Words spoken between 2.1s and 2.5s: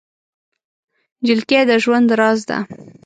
راز